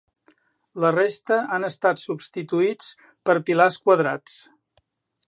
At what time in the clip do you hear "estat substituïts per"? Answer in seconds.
1.67-3.37